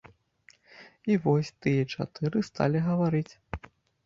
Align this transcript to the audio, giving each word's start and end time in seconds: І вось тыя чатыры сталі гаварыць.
І 1.11 1.17
вось 1.25 1.51
тыя 1.67 1.83
чатыры 1.93 2.43
сталі 2.49 2.83
гаварыць. 2.89 3.33